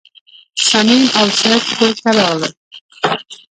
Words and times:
صمیم 0.67 1.03
او 1.17 1.25
څرک 1.39 1.63
کور 1.77 1.91
ته 2.01 2.09
راغلل. 2.17 2.53